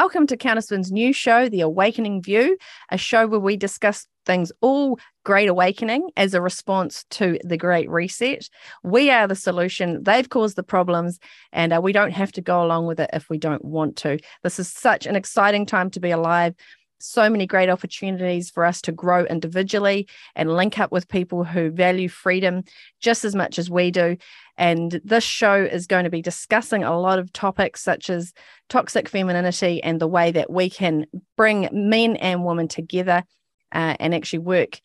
[0.00, 2.58] welcome to Counterspin's new show, The Awakening View,
[2.90, 7.88] a show where we discuss things all Great Awakening as a response to the Great
[7.88, 8.46] Reset.
[8.82, 10.02] We are the solution.
[10.02, 11.18] They've caused the problems,
[11.50, 14.18] and uh, we don't have to go along with it if we don't want to.
[14.42, 16.54] This is such an exciting time to be alive
[16.98, 21.70] so many great opportunities for us to grow individually and link up with people who
[21.70, 22.62] value freedom
[23.00, 24.16] just as much as we do.
[24.58, 28.32] And this show is going to be discussing a lot of topics such as
[28.68, 31.06] toxic femininity and the way that we can
[31.36, 33.24] bring men and women together
[33.72, 34.80] uh, and actually work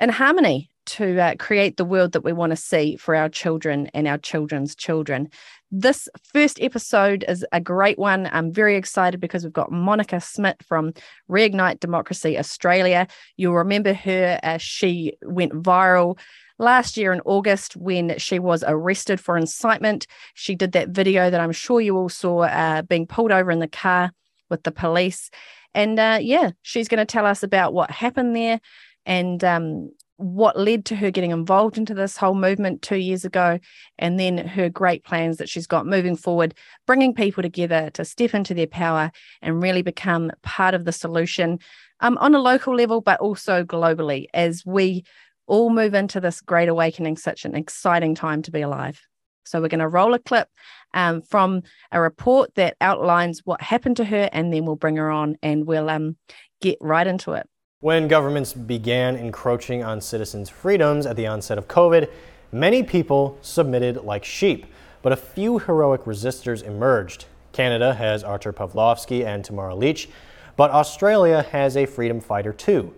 [0.00, 3.90] in harmony to uh, create the world that we want to see for our children
[3.92, 5.28] and our children's children.
[5.70, 8.26] This first episode is a great one.
[8.32, 10.94] I'm very excited because we've got Monica Smit from
[11.28, 13.06] Reignite Democracy Australia.
[13.36, 16.18] You'll remember her as she went viral
[16.58, 20.06] last year in August when she was arrested for incitement.
[20.34, 23.60] She did that video that I'm sure you all saw uh, being pulled over in
[23.60, 24.12] the car
[24.50, 25.30] with the police.
[25.74, 28.60] And uh, yeah, she's going to tell us about what happened there
[29.06, 33.58] and um, what led to her getting involved into this whole movement two years ago,
[33.98, 36.54] and then her great plans that she's got moving forward,
[36.86, 41.60] bringing people together to step into their power and really become part of the solution
[42.00, 45.04] um, on a local level, but also globally as we
[45.48, 49.00] all move into this great awakening, such an exciting time to be alive.
[49.44, 50.48] So, we're going to roll a clip
[50.94, 55.10] um, from a report that outlines what happened to her, and then we'll bring her
[55.10, 56.16] on and we'll um,
[56.60, 57.48] get right into it.
[57.80, 62.10] When governments began encroaching on citizens' freedoms at the onset of COVID,
[62.50, 64.66] many people submitted like sheep,
[65.00, 67.26] but a few heroic resistors emerged.
[67.52, 70.08] Canada has Artur Pawlowski and Tamara Lich,
[70.56, 72.92] but Australia has a freedom fighter too.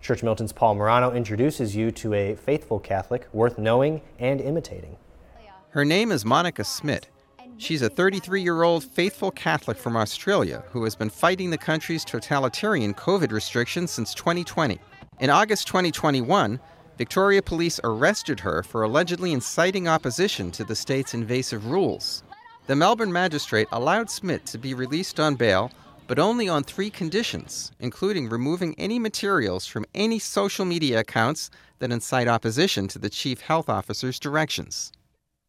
[0.00, 4.96] Church Militant's Paul Murano introduces you to a faithful Catholic worth knowing and imitating.
[5.70, 7.08] Her name is Monica Smit.
[7.58, 12.04] She's a 33 year old faithful Catholic from Australia who has been fighting the country's
[12.04, 14.78] totalitarian COVID restrictions since 2020.
[15.20, 16.60] In August 2021,
[16.98, 22.22] Victoria police arrested her for allegedly inciting opposition to the state's invasive rules.
[22.66, 25.70] The Melbourne magistrate allowed Smit to be released on bail,
[26.06, 31.92] but only on three conditions, including removing any materials from any social media accounts that
[31.92, 34.92] incite opposition to the chief health officer's directions.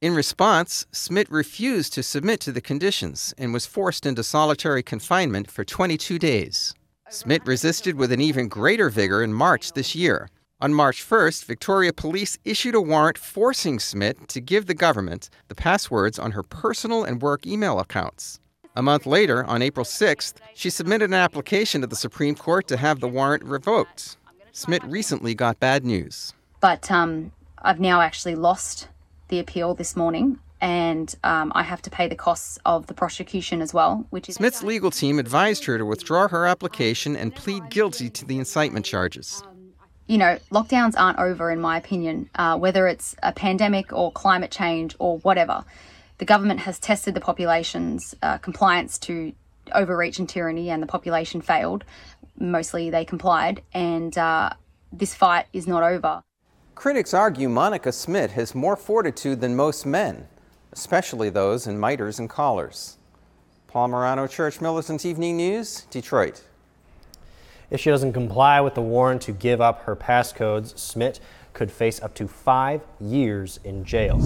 [0.01, 5.50] In response, Smit refused to submit to the conditions and was forced into solitary confinement
[5.50, 6.73] for 22 days.
[7.09, 10.29] Smit resisted with an even greater vigor in March this year.
[10.59, 15.56] On March 1st, Victoria Police issued a warrant forcing Smit to give the government the
[15.56, 18.40] passwords on her personal and work email accounts.
[18.77, 22.77] A month later, on April 6th, she submitted an application to the Supreme Court to
[22.77, 24.17] have the warrant revoked.
[24.51, 26.35] Smit recently got bad news.
[26.59, 28.87] But um, I've now actually lost
[29.29, 33.63] the appeal this morning and um, I have to pay the costs of the prosecution
[33.63, 34.05] as well.
[34.11, 38.25] Which is Smit's legal team advised her to withdraw her application and plead guilty to
[38.25, 39.41] the incitement charges.
[40.05, 44.51] You know, lockdowns aren't over, in my opinion, uh, whether it's a pandemic or climate
[44.51, 45.66] change or whatever.
[46.17, 49.33] The government has tested the population's uh, compliance to
[49.73, 51.83] overreach and tyranny, and the population failed.
[52.39, 54.51] Mostly they complied, and uh,
[54.91, 56.23] this fight is not over.
[56.75, 60.28] Critics argue Monica Smit has more fortitude than most men,
[60.72, 62.97] especially those in miters and collars.
[63.67, 66.44] Paul Murano, Church Militant Evening News, Detroit.
[67.69, 71.19] If she doesn't comply with the warrant to give up her passcodes, Smit
[71.53, 74.22] could face up to five years in jail.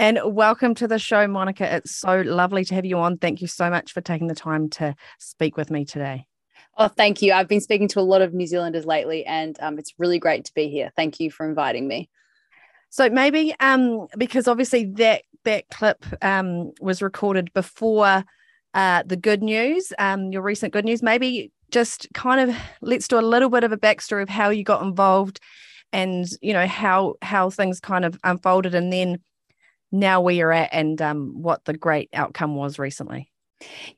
[0.00, 1.76] And welcome to the show, Monica.
[1.76, 3.18] It's so lovely to have you on.
[3.18, 6.26] Thank you so much for taking the time to speak with me today.
[6.78, 7.34] Oh, thank you.
[7.34, 10.46] I've been speaking to a lot of New Zealanders lately, and um, it's really great
[10.46, 10.90] to be here.
[10.96, 12.08] Thank you for inviting me.
[12.88, 18.24] So maybe um, because obviously that that clip um, was recorded before
[18.72, 21.02] uh, the good news, um, your recent good news.
[21.02, 24.64] Maybe just kind of let's do a little bit of a backstory of how you
[24.64, 25.40] got involved,
[25.92, 29.18] and you know how how things kind of unfolded, and then
[29.92, 33.30] now where you're at and um, what the great outcome was recently.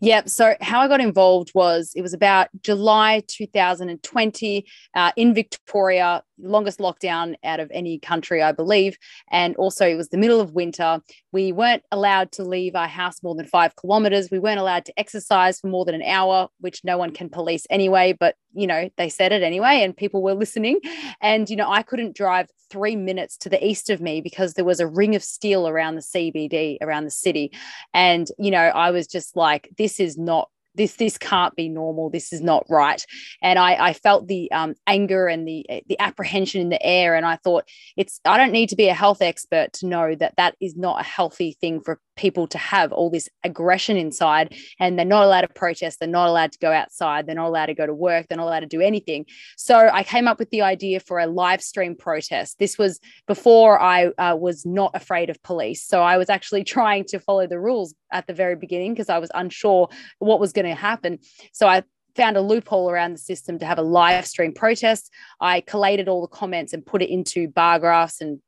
[0.01, 0.29] Yep.
[0.29, 6.81] So, how I got involved was it was about July 2020 uh, in Victoria, longest
[6.81, 8.97] lockdown out of any country, I believe.
[9.31, 11.01] And also, it was the middle of winter.
[11.31, 14.31] We weren't allowed to leave our house more than five kilometers.
[14.31, 17.65] We weren't allowed to exercise for more than an hour, which no one can police
[17.71, 18.15] anyway.
[18.19, 20.81] But, you know, they said it anyway, and people were listening.
[21.21, 24.65] And, you know, I couldn't drive three minutes to the east of me because there
[24.65, 27.53] was a ring of steel around the CBD, around the city.
[27.93, 32.09] And, you know, I was just like, this is not this this can't be normal.
[32.09, 33.05] This is not right.
[33.43, 37.15] And i i felt the um, anger and the the apprehension in the air.
[37.15, 37.65] And i thought
[37.97, 41.01] it's i don't need to be a health expert to know that that is not
[41.01, 45.43] a healthy thing for people to have all this aggression inside and they're not allowed
[45.43, 48.27] to protest they're not allowed to go outside they're not allowed to go to work
[48.29, 49.25] they're not allowed to do anything.
[49.57, 52.59] So i came up with the idea for a live stream protest.
[52.59, 55.85] This was before i uh, was not afraid of police.
[55.85, 59.19] So i was actually trying to follow the rules at the very beginning because i
[59.19, 59.89] was unsure
[60.19, 61.19] what was going to happen.
[61.53, 61.83] So i
[62.15, 65.11] found a loophole around the system to have a live stream protest.
[65.41, 68.41] I collated all the comments and put it into bar graphs and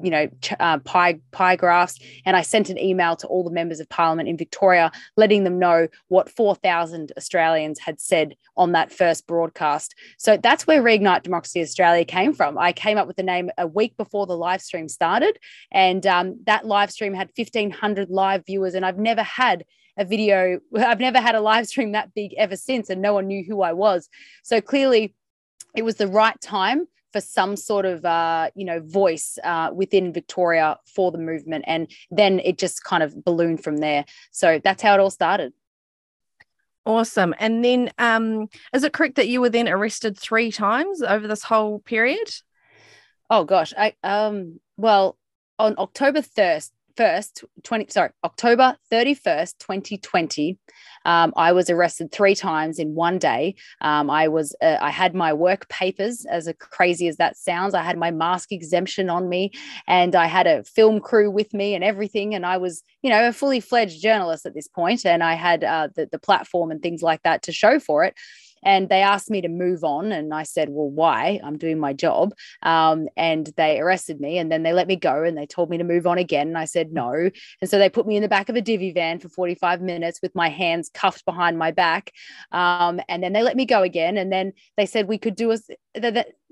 [0.00, 0.28] you know
[0.60, 4.28] uh, pie pie graphs, and I sent an email to all the members of Parliament
[4.28, 9.94] in Victoria, letting them know what 4,000 Australians had said on that first broadcast.
[10.18, 12.58] So that's where Reignite Democracy Australia came from.
[12.58, 15.38] I came up with the name a week before the live stream started,
[15.72, 19.64] and um, that live stream had 1,500 live viewers, and I've never had
[19.96, 20.60] a video.
[20.76, 23.62] I've never had a live stream that big ever since, and no one knew who
[23.62, 24.08] I was.
[24.42, 25.14] So clearly,
[25.74, 30.12] it was the right time for some sort of uh, you know voice uh, within
[30.12, 34.04] Victoria for the movement, and then it just kind of ballooned from there.
[34.30, 35.52] So that's how it all started.
[36.84, 37.34] Awesome.
[37.40, 41.42] And then, um, is it correct that you were then arrested three times over this
[41.42, 42.30] whole period?
[43.28, 45.18] Oh gosh, I um, well,
[45.58, 50.58] on October first, 1st, 20, sorry, October 31st, 2020,
[51.04, 53.54] um, I was arrested three times in one day.
[53.80, 57.74] Um, I was, uh, I had my work papers, as crazy as that sounds.
[57.74, 59.52] I had my mask exemption on me
[59.86, 62.34] and I had a film crew with me and everything.
[62.34, 65.62] And I was, you know, a fully fledged journalist at this point, And I had
[65.62, 68.14] uh, the, the platform and things like that to show for it
[68.66, 71.40] and they asked me to move on and i said well why?
[71.44, 72.34] I'm doing my job.
[72.62, 75.78] Um, and they arrested me and then they let me go and they told me
[75.78, 77.30] to move on again and i said no.
[77.60, 80.20] And so they put me in the back of a divvy van for 45 minutes
[80.20, 82.12] with my hands cuffed behind my back.
[82.50, 85.52] Um, and then they let me go again and then they said we could do
[85.52, 85.58] a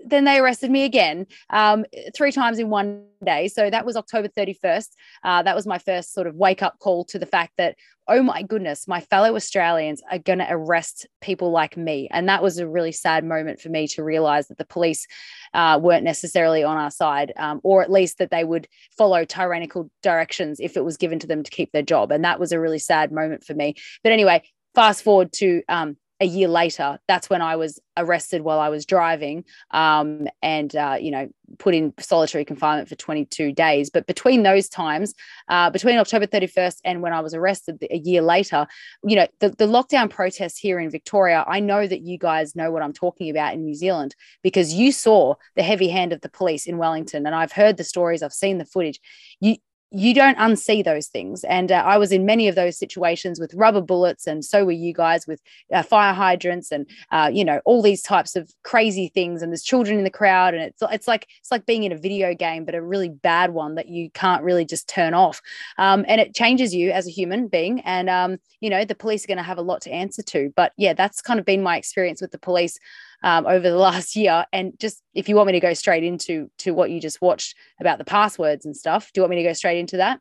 [0.06, 3.48] then they arrested me again um, three times in one day.
[3.48, 4.88] So that was October 31st.
[5.22, 7.76] Uh, that was my first sort of wake up call to the fact that,
[8.06, 12.08] oh my goodness, my fellow Australians are going to arrest people like me.
[12.10, 15.06] And that was a really sad moment for me to realize that the police
[15.54, 18.68] uh, weren't necessarily on our side, um, or at least that they would
[18.98, 22.12] follow tyrannical directions if it was given to them to keep their job.
[22.12, 23.74] And that was a really sad moment for me.
[24.02, 24.42] But anyway,
[24.74, 28.86] fast forward to um, a year later, that's when I was arrested while I was
[28.86, 31.28] driving um, and, uh, you know,
[31.58, 33.90] put in solitary confinement for 22 days.
[33.90, 35.12] But between those times,
[35.50, 38.66] uh, between October 31st and when I was arrested a year later,
[39.04, 42.70] you know, the, the lockdown protests here in Victoria, I know that you guys know
[42.70, 46.30] what I'm talking about in New Zealand because you saw the heavy hand of the
[46.30, 47.26] police in Wellington.
[47.26, 48.98] And I've heard the stories, I've seen the footage.
[49.40, 49.56] You,
[49.94, 51.44] you don't unsee those things.
[51.44, 54.72] And uh, I was in many of those situations with rubber bullets, and so were
[54.72, 55.40] you guys with
[55.72, 59.40] uh, fire hydrants and uh, you know all these types of crazy things.
[59.40, 61.96] And there's children in the crowd, and it's it's like it's like being in a
[61.96, 65.40] video game, but a really bad one that you can't really just turn off.
[65.78, 67.80] Um, and it changes you as a human being.
[67.80, 70.52] And um, you know the police are going to have a lot to answer to.
[70.56, 72.78] But yeah, that's kind of been my experience with the police
[73.24, 74.44] um, over the last year.
[74.52, 77.56] And just if you want me to go straight into to what you just watched
[77.80, 80.20] about the passwords and stuff, do you want me to go straight into that?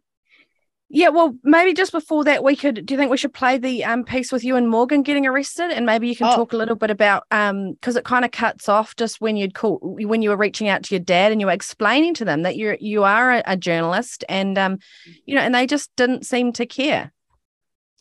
[0.96, 2.86] Yeah, well, maybe just before that, we could.
[2.86, 5.72] Do you think we should play the um, piece with you and Morgan getting arrested,
[5.72, 6.36] and maybe you can oh.
[6.36, 9.56] talk a little bit about um because it kind of cuts off just when you'd
[9.56, 12.44] call when you were reaching out to your dad and you were explaining to them
[12.44, 14.78] that you're you are a, a journalist and um
[15.26, 17.12] you know and they just didn't seem to care.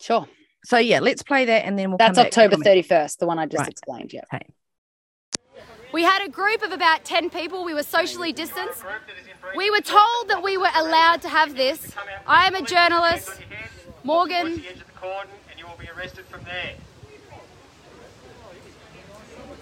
[0.00, 0.28] Sure.
[0.64, 1.98] So yeah, let's play that and then we'll.
[1.98, 3.70] That's October thirty first, the one I just right.
[3.70, 4.12] explained.
[4.12, 4.24] Yeah.
[4.34, 4.52] Okay.
[5.92, 7.64] We had a group of about 10 people.
[7.64, 8.82] We were socially distanced.
[9.54, 11.92] We were told that we were allowed to have this.
[12.26, 13.30] I am a journalist.
[14.02, 14.62] Morgan.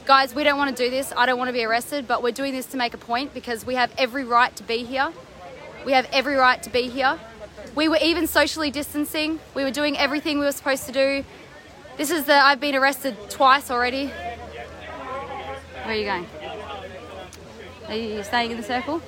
[0.07, 1.13] Guys, we don't want to do this.
[1.17, 3.67] I don't want to be arrested, but we're doing this to make a point because
[3.67, 5.13] we have every right to be here.
[5.85, 7.19] We have every right to be here.
[7.75, 9.41] We were even socially distancing.
[9.55, 11.25] We were doing everything we were supposed to do.
[11.97, 14.11] This is the, I've been arrested twice already.
[15.85, 16.27] Where are you going?
[17.89, 19.03] Are you staying in the circle?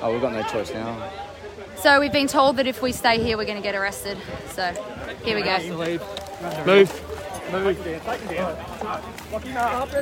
[0.00, 1.10] Oh, we've got no choice now.
[1.76, 4.16] So we've been told that if we stay here, we're going to get arrested.
[4.50, 4.72] So
[5.24, 5.58] here we go.
[5.76, 6.02] Move.
[6.66, 7.12] Move.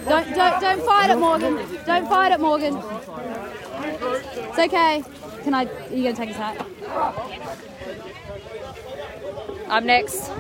[0.09, 1.57] Don't, don't, don't fight it, Morgan.
[1.87, 2.77] Don't fight it, Morgan.
[2.77, 5.03] It's okay.
[5.43, 5.65] Can I?
[5.65, 6.67] Are you going to take his hat?
[9.69, 10.31] I'm next.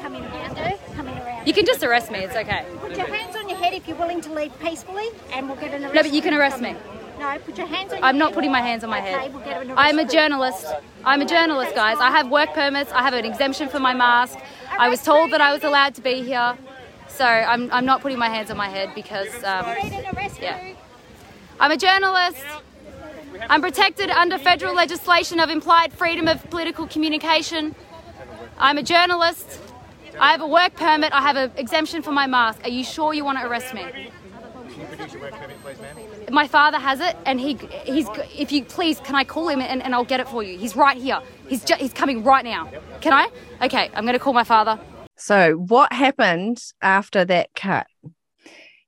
[0.00, 1.46] Coming around, Coming around.
[1.46, 2.18] You can just arrest me.
[2.18, 2.66] It's okay.
[3.70, 5.74] Put your hands on your head if you're willing to leave peacefully, and we'll get
[5.74, 5.94] an arrest.
[5.94, 6.76] No, but you can arrest me.
[7.18, 8.02] No, put your hands on.
[8.02, 9.34] I'm not putting my hands on my okay, head.
[9.34, 10.66] We'll get an I'm a journalist.
[11.04, 11.98] I'm a journalist, guys.
[12.00, 12.90] I have work permits.
[12.92, 14.38] I have an exemption for my mask.
[14.78, 16.56] I was told that I was allowed to be here,
[17.08, 19.66] so I'm, I'm not putting my hands on my head because, um,
[20.40, 20.74] yeah.
[21.58, 22.44] I'm a journalist.
[23.48, 27.74] I'm protected under federal legislation of implied freedom of political communication.
[28.58, 29.60] I'm a journalist.
[30.18, 31.12] I have a work permit.
[31.12, 32.60] I have an exemption for my mask.
[32.64, 34.10] Are you sure you want to arrest me?
[36.30, 38.08] My father has it, and he he's.
[38.36, 40.56] If you please, can I call him and, and I'll get it for you?
[40.58, 41.20] He's right here.
[41.48, 42.70] He's ju- he's coming right now.
[43.00, 43.28] Can I?
[43.62, 44.78] Okay, I'm going to call my father.
[45.16, 47.86] So, what happened after that cut?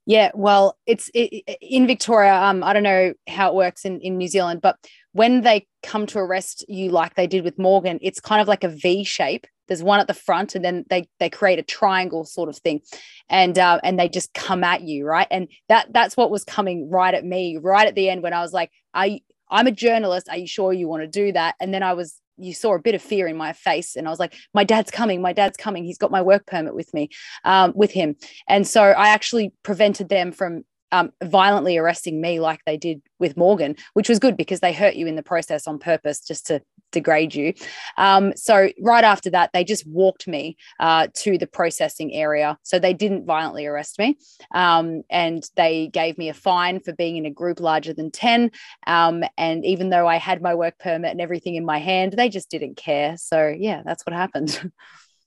[0.07, 2.35] Yeah, well, it's it, in Victoria.
[2.35, 4.77] Um, I don't know how it works in in New Zealand, but
[5.13, 8.65] when they come to arrest you, like they did with Morgan, it's kind of like
[8.65, 9.47] a V shape.
[9.73, 12.83] There's one at the front, and then they they create a triangle sort of thing,
[13.31, 15.27] and uh, and they just come at you, right?
[15.31, 18.43] And that that's what was coming right at me, right at the end when I
[18.43, 20.29] was like, I I'm a journalist.
[20.29, 21.55] Are you sure you want to do that?
[21.59, 24.11] And then I was you saw a bit of fear in my face and i
[24.11, 27.11] was like my dad's coming my dad's coming he's got my work permit with me
[27.45, 28.17] um, with him
[28.49, 33.37] and so i actually prevented them from um, violently arresting me like they did with
[33.37, 36.61] Morgan, which was good because they hurt you in the process on purpose just to
[36.93, 37.55] degrade you.
[37.97, 42.59] Um, so right after that, they just walked me uh, to the processing area.
[42.63, 44.17] So they didn't violently arrest me,
[44.53, 48.51] um, and they gave me a fine for being in a group larger than ten.
[48.87, 52.29] Um, and even though I had my work permit and everything in my hand, they
[52.29, 53.17] just didn't care.
[53.17, 54.71] So yeah, that's what happened.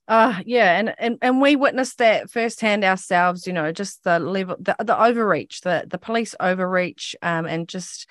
[0.07, 3.48] Uh yeah, and and and we witnessed that firsthand ourselves.
[3.48, 8.07] You know, just the level, the the overreach, the the police overreach, um, and just.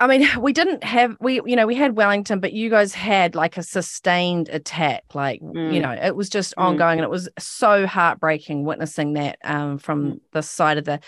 [0.00, 3.34] I mean, we didn't have we you know we had Wellington, but you guys had
[3.34, 5.04] like a sustained attack.
[5.14, 5.72] Like mm.
[5.72, 6.62] you know, it was just mm.
[6.62, 10.20] ongoing, and it was so heartbreaking witnessing that um, from mm.
[10.32, 11.00] the side of the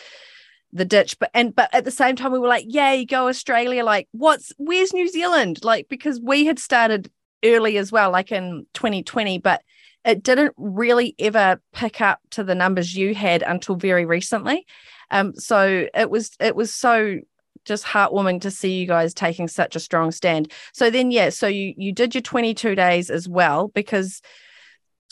[0.73, 1.19] the ditch.
[1.19, 4.53] But and but at the same time, we were like, yay, go Australia." Like, what's
[4.59, 5.65] where's New Zealand?
[5.65, 7.11] Like because we had started
[7.45, 9.63] early as well, like in 2020, but
[10.05, 14.65] it didn't really ever pick up to the numbers you had until very recently.
[15.11, 17.19] Um, so it was it was so
[17.67, 20.53] just heartwarming to see you guys taking such a strong stand.
[20.73, 24.23] So then, yeah, so you you did your 22 days as well because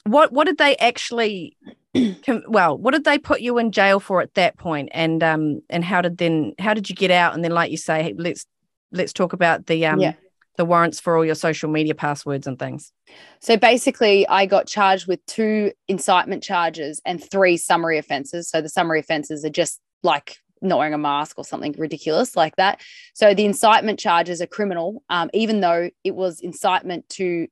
[0.05, 1.57] what what did they actually
[2.49, 4.89] well what did they put you in jail for at that point?
[4.93, 7.77] and um and how did then how did you get out and then like you
[7.77, 8.47] say hey, let's
[8.93, 10.15] let's talk about the um yeah
[10.57, 12.93] the warrants for all your social media passwords and things?
[13.41, 18.49] So basically, I got charged with two incitement charges and three summary offenses.
[18.49, 22.57] So the summary offenses are just like not wearing a mask or something ridiculous like
[22.57, 22.81] that.
[23.15, 27.49] So the incitement charges are criminal, um, even though it was incitement to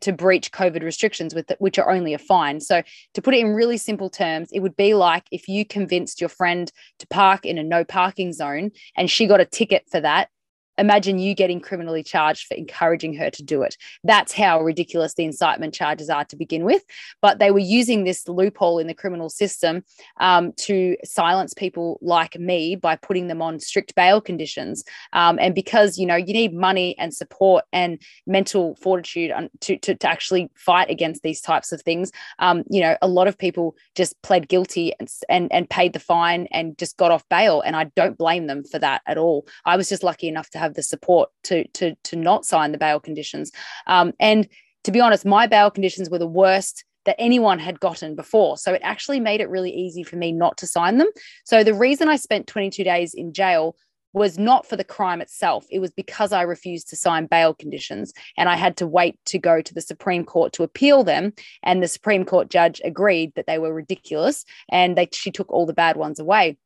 [0.00, 2.60] to breach COVID restrictions with the, which are only a fine.
[2.60, 2.82] So
[3.14, 6.28] to put it in really simple terms, it would be like if you convinced your
[6.28, 10.30] friend to park in a no parking zone and she got a ticket for that
[10.78, 13.76] imagine you getting criminally charged for encouraging her to do it.
[14.02, 16.82] That's how ridiculous the incitement charges are to begin with.
[17.20, 19.84] But they were using this loophole in the criminal system
[20.18, 24.84] um, to silence people like me by putting them on strict bail conditions.
[25.12, 29.94] Um, and because, you know, you need money and support and mental fortitude to, to,
[29.94, 33.76] to actually fight against these types of things, um, you know, a lot of people
[33.94, 37.60] just pled guilty and, and, and paid the fine and just got off bail.
[37.60, 39.46] And I don't blame them for that at all.
[39.64, 42.78] I was just lucky enough to have the support to to to not sign the
[42.78, 43.52] bail conditions.
[43.86, 44.48] Um, and
[44.84, 48.56] to be honest, my bail conditions were the worst that anyone had gotten before.
[48.56, 51.08] So it actually made it really easy for me not to sign them.
[51.44, 53.76] So the reason I spent 22 days in jail
[54.14, 55.66] was not for the crime itself.
[55.70, 59.38] It was because I refused to sign bail conditions and I had to wait to
[59.38, 61.32] go to the Supreme Court to appeal them.
[61.64, 65.66] And the Supreme Court judge agreed that they were ridiculous and they, she took all
[65.66, 66.56] the bad ones away.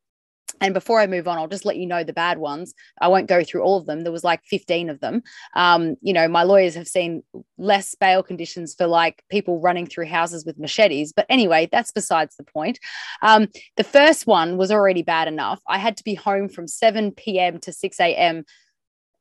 [0.61, 2.75] And before I move on, I'll just let you know the bad ones.
[3.01, 4.03] I won't go through all of them.
[4.03, 5.23] There was like 15 of them.
[5.55, 7.23] Um, you know, my lawyers have seen
[7.57, 11.13] less bail conditions for like people running through houses with machetes.
[11.13, 12.79] But anyway, that's besides the point.
[13.23, 15.61] Um, the first one was already bad enough.
[15.67, 17.59] I had to be home from 7 p.m.
[17.61, 18.45] to 6 a.m.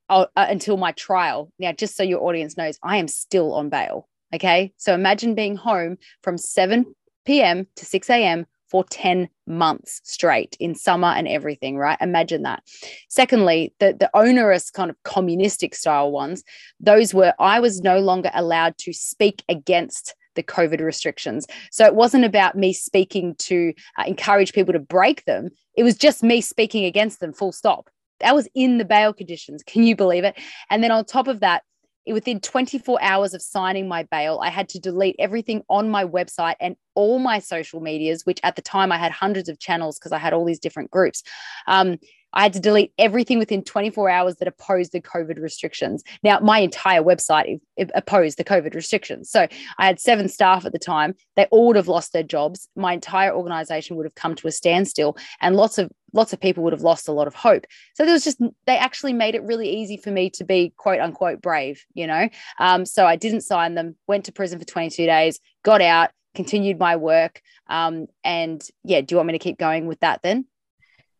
[0.09, 1.51] Uh, uh, until my trial.
[1.59, 4.07] Now, just so your audience knows, I am still on bail.
[4.33, 4.73] Okay.
[4.77, 6.85] So imagine being home from 7
[7.25, 7.67] p.m.
[7.75, 11.97] to 6 a.m for 10 months straight in summer and everything, right?
[12.01, 12.63] Imagine that.
[13.09, 16.43] Secondly, the, the onerous kind of communistic style ones,
[16.79, 21.47] those were I was no longer allowed to speak against the COVID restrictions.
[21.71, 25.49] So it wasn't about me speaking to uh, encourage people to break them.
[25.75, 27.89] It was just me speaking against them, full stop.
[28.19, 29.63] That was in the bail conditions.
[29.63, 30.39] Can you believe it?
[30.69, 31.63] And then on top of that,
[32.11, 36.55] within 24 hours of signing my bail, I had to delete everything on my website
[36.59, 40.11] and all my social medias, which at the time I had hundreds of channels because
[40.11, 41.23] I had all these different groups.
[41.67, 41.97] Um,
[42.33, 46.03] I had to delete everything within 24 hours that opposed the COVID restrictions.
[46.23, 47.59] Now, my entire website
[47.95, 49.29] opposed the COVID restrictions.
[49.29, 51.15] So I had seven staff at the time.
[51.35, 52.67] They all would have lost their jobs.
[52.75, 56.63] My entire organization would have come to a standstill, and lots of lots of people
[56.63, 57.65] would have lost a lot of hope.
[57.93, 60.99] So there was just they actually made it really easy for me to be quote
[60.99, 62.29] unquote brave, you know.
[62.59, 63.95] Um, so I didn't sign them.
[64.07, 65.39] Went to prison for 22 days.
[65.63, 66.11] Got out.
[66.35, 67.41] Continued my work.
[67.67, 70.45] Um, and yeah, do you want me to keep going with that then?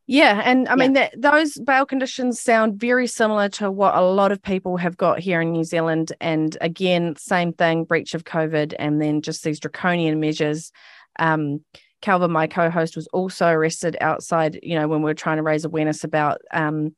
[0.09, 4.31] Yeah, and I mean that those bail conditions sound very similar to what a lot
[4.31, 6.13] of people have got here in New Zealand.
[6.21, 10.71] And again, same thing: breach of COVID, and then just these draconian measures.
[11.19, 11.59] Um,
[12.01, 14.59] Calvin, my co-host, was also arrested outside.
[14.63, 16.95] You know, when we were trying to raise awareness about um,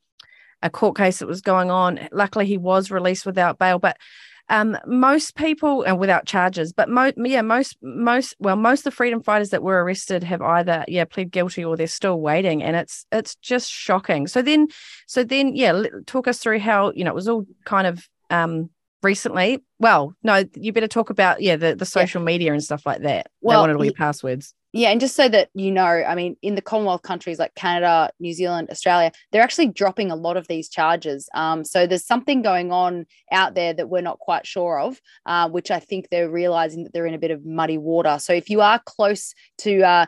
[0.61, 2.07] a court case that was going on.
[2.11, 3.97] Luckily, he was released without bail, but
[4.49, 8.91] um, most people and without charges, but mo- yeah, most most well, most of the
[8.91, 12.75] freedom fighters that were arrested have either yeah pled guilty or they're still waiting, and
[12.75, 14.27] it's it's just shocking.
[14.27, 14.67] So then,
[15.07, 18.69] so then yeah, talk us through how you know it was all kind of um
[19.03, 19.63] recently.
[19.79, 22.25] Well, no, you better talk about yeah the the social yeah.
[22.25, 23.27] media and stuff like that.
[23.41, 24.53] Well, they wanted all your passwords.
[24.71, 28.11] Yeah, and just so that you know, I mean, in the Commonwealth countries like Canada,
[28.19, 31.27] New Zealand, Australia, they're actually dropping a lot of these charges.
[31.33, 35.49] Um, so there's something going on out there that we're not quite sure of, uh,
[35.49, 38.17] which I think they're realizing that they're in a bit of muddy water.
[38.19, 40.05] So if you are close to, uh,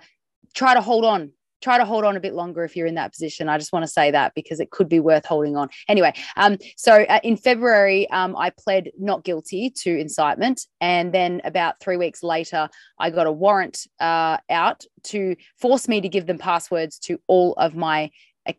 [0.53, 3.13] try to hold on try to hold on a bit longer if you're in that
[3.13, 3.49] position.
[3.49, 5.69] I just want to say that because it could be worth holding on.
[5.87, 10.65] Anyway, um, so uh, in February, um, I pled not guilty to incitement.
[10.79, 16.01] And then about three weeks later, I got a warrant uh, out to force me
[16.01, 18.11] to give them passwords to all of my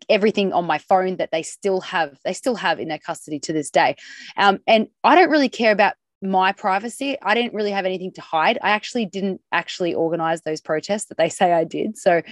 [0.08, 3.52] everything on my phone that they still have they still have in their custody to
[3.52, 3.96] this day
[4.36, 7.16] um, and i don't really care about my privacy.
[7.22, 8.58] I didn't really have anything to hide.
[8.62, 11.98] I actually didn't actually organize those protests that they say I did.
[11.98, 12.22] So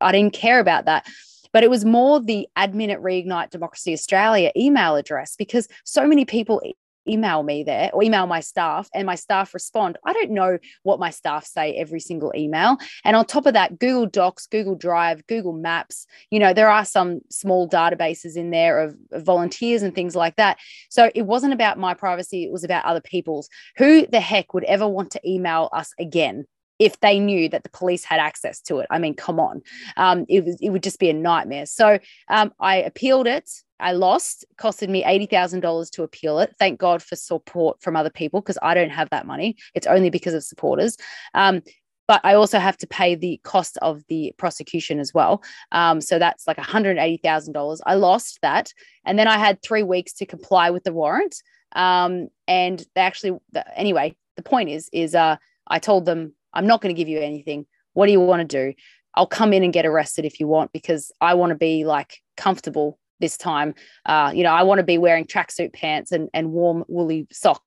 [0.00, 1.06] I didn't care about that.
[1.52, 6.24] But it was more the admin at Reignite Democracy Australia email address because so many
[6.24, 6.62] people
[7.08, 9.98] email me there or email my staff and my staff respond.
[10.04, 12.78] I don't know what my staff say every single email.
[13.04, 16.84] And on top of that, Google Docs, Google Drive, Google Maps, you know, there are
[16.84, 20.58] some small databases in there of, volunteers and things like that.
[20.90, 23.48] So it wasn't about my privacy, it was about other people's.
[23.76, 26.46] Who the heck would ever want to email us again?
[26.82, 28.88] If they knew that the police had access to it.
[28.90, 29.62] I mean, come on,
[29.96, 31.66] um, it was it would just be a nightmare.
[31.66, 33.48] So um, I appealed it.
[33.78, 36.54] I lost, costed me $80,000 to appeal it.
[36.58, 39.56] Thank God for support from other people because I don't have that money.
[39.74, 40.96] It's only because of supporters.
[41.34, 41.62] Um,
[42.06, 45.42] but I also have to pay the cost of the prosecution as well.
[45.72, 47.80] Um, so that's like $180,000.
[47.86, 48.72] I lost that.
[49.04, 51.36] And then I had three weeks to comply with the warrant.
[51.74, 53.38] Um, and they actually,
[53.74, 57.20] anyway, the point is, is uh, I told them, I'm not going to give you
[57.20, 57.66] anything.
[57.94, 58.74] What do you want to do?
[59.14, 62.18] I'll come in and get arrested if you want because I want to be like
[62.36, 63.74] comfortable this time.
[64.06, 67.60] Uh, you know, I want to be wearing tracksuit pants and, and warm woolly socks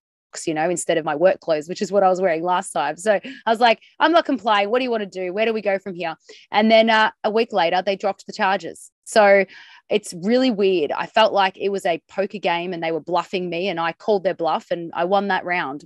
[0.45, 2.97] you know, instead of my work clothes, which is what I was wearing last time.
[2.97, 4.69] So I was like, I'm not complying.
[4.69, 5.31] What do you want to do?
[5.31, 6.15] Where do we go from here?
[6.51, 8.91] And then uh, a week later, they dropped the charges.
[9.05, 9.45] So
[9.89, 10.91] it's really weird.
[10.91, 13.93] I felt like it was a poker game and they were bluffing me, and I
[13.93, 15.85] called their bluff and I won that round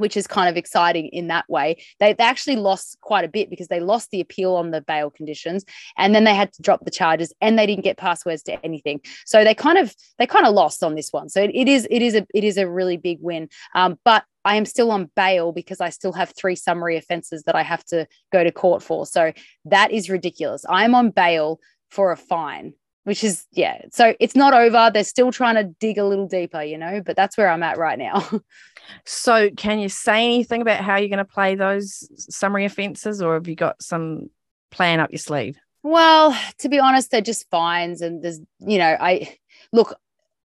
[0.00, 1.82] which is kind of exciting in that way.
[2.00, 5.10] They, they actually lost quite a bit because they lost the appeal on the bail
[5.10, 5.64] conditions
[5.96, 9.00] and then they had to drop the charges and they didn't get passwords to anything.
[9.26, 11.28] So they kind of they kind of lost on this one.
[11.28, 13.48] So it, it is it is a it is a really big win.
[13.74, 17.54] Um, but I am still on bail because I still have three summary offenses that
[17.54, 19.06] I have to go to court for.
[19.06, 19.32] So
[19.66, 20.64] that is ridiculous.
[20.68, 21.60] I am on bail
[21.90, 22.74] for a fine
[23.10, 23.82] which is yeah.
[23.90, 24.88] So it's not over.
[24.94, 27.76] They're still trying to dig a little deeper you know but that's where i'm at
[27.76, 28.28] right now.
[29.04, 33.34] So can you say anything about how you're going to play those summary offences or
[33.34, 34.30] have you got some
[34.72, 35.56] plan up your sleeve?
[35.84, 39.36] Well to be honest they're just fines and there's you know i
[39.72, 39.94] look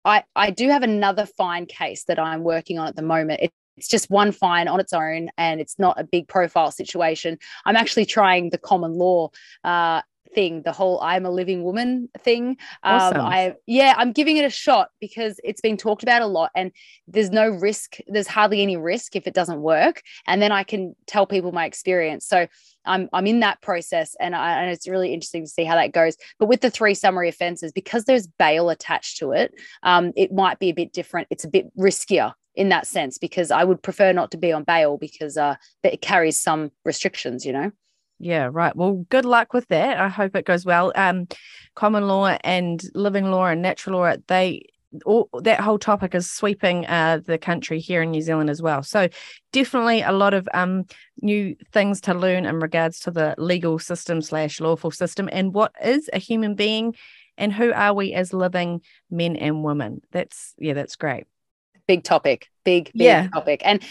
[0.07, 3.41] i i do have another fine case that i'm working on at the moment.
[3.43, 7.38] It, it's just one fine on its own and it's not a big profile situation.
[7.67, 9.31] I'm actually trying the common law
[9.65, 10.03] uh,
[10.35, 12.57] thing, the whole I'm a living woman thing.
[12.83, 13.21] Um, awesome.
[13.21, 16.51] Um, I yeah, I'm giving it a shot because it's been talked about a lot,
[16.55, 16.73] and
[17.07, 17.99] there's no risk.
[18.07, 21.66] There's hardly any risk if it doesn't work, and then I can tell people my
[21.66, 22.27] experience.
[22.27, 22.47] So
[22.85, 25.92] I'm I'm in that process, and, I, and it's really interesting to see how that
[25.92, 26.16] goes.
[26.38, 30.59] But with the three summary offences, because there's bail attached to it, um, it might
[30.59, 31.29] be a bit different.
[31.31, 34.64] It's a bit riskier in that sense because I would prefer not to be on
[34.64, 37.73] bail because uh, it carries some restrictions, you know.
[38.22, 38.74] Yeah, right.
[38.76, 39.98] Well, good luck with that.
[39.98, 40.92] I hope it goes well.
[40.94, 41.26] Um,
[41.74, 44.66] common law and living law and natural law, they
[45.04, 48.85] all, that whole topic is sweeping uh, the country here in New Zealand as well.
[48.85, 49.08] So
[49.52, 50.85] definitely a lot of um,
[51.20, 55.72] new things to learn in regards to the legal system slash lawful system and what
[55.82, 56.94] is a human being
[57.37, 60.00] and who are we as living men and women?
[60.12, 61.24] That's yeah, that's great.
[61.88, 63.26] Big topic, big, big yeah.
[63.35, 63.62] topic.
[63.64, 63.82] And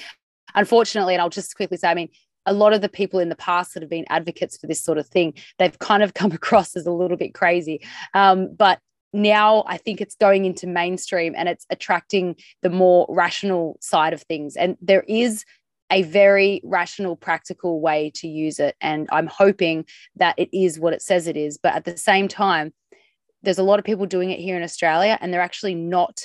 [0.55, 2.07] unfortunately, and I'll just quickly say, I mean,
[2.45, 4.97] a lot of the people in the past that have been advocates for this sort
[4.97, 7.81] of thing, they've kind of come across as a little bit crazy.
[8.13, 8.79] Um, but
[9.13, 14.21] now I think it's going into mainstream and it's attracting the more rational side of
[14.23, 14.55] things.
[14.55, 15.43] And there is
[15.91, 18.75] a very rational, practical way to use it.
[18.79, 21.57] And I'm hoping that it is what it says it is.
[21.61, 22.73] But at the same time,
[23.43, 26.21] there's a lot of people doing it here in Australia and they're actually not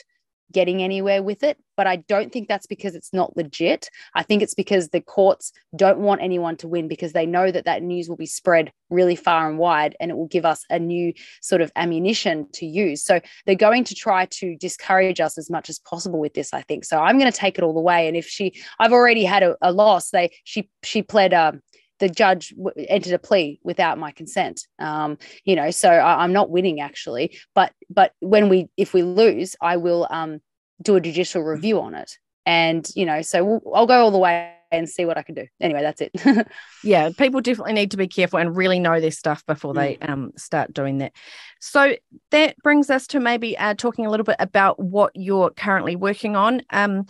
[0.53, 1.59] getting anywhere with it.
[1.77, 3.91] But I don't think that's because it's not legit.
[4.15, 7.65] I think it's because the courts don't want anyone to win because they know that
[7.65, 10.79] that news will be spread really far and wide and it will give us a
[10.79, 13.03] new sort of ammunition to use.
[13.03, 16.63] So they're going to try to discourage us as much as possible with this, I
[16.63, 16.85] think.
[16.85, 18.09] So I'm going to take it all the way.
[18.09, 20.11] And if she, I've already had a, a loss.
[20.11, 21.61] They, she, she pled, um,
[21.99, 24.67] the judge w- entered a plea without my consent.
[24.79, 27.39] Um, you know so I, am not winning actually.
[27.55, 30.41] But but when we if we lose i will um,
[30.83, 32.19] do a judicial review on it.
[32.45, 35.35] And you know so we'll, i'll go all the way and see what i can
[35.35, 35.47] do.
[35.61, 36.13] Anyway that's it.
[36.85, 40.09] Yeah people definitely need to be careful and really know their stuff before they mm.
[40.09, 41.13] um, start doing that.
[41.61, 41.97] So
[42.31, 46.37] that brings us to maybe uh, talking a little bit about what you're currently working
[46.37, 46.63] on.
[46.71, 47.07] Um,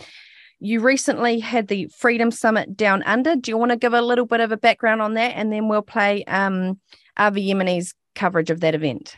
[0.58, 3.36] you recently had the Freedom Summit Down Under.
[3.36, 5.32] Do you want to give a little bit of a background on that?
[5.36, 6.80] And then we'll play um,
[7.16, 9.16] Avi Yemeni's coverage of that event.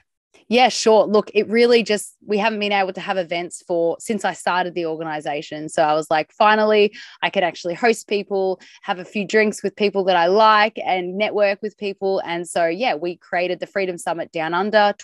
[0.50, 1.06] Yeah, sure.
[1.06, 4.74] Look, it really just, we haven't been able to have events for since I started
[4.74, 5.68] the organization.
[5.68, 9.76] So I was like, finally, I could actually host people, have a few drinks with
[9.76, 12.22] people that I like, and network with people.
[12.24, 14.94] And so, yeah, we created the Freedom Summit Down Under